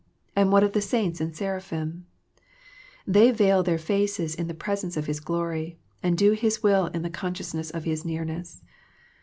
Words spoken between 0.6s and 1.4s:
of the saints and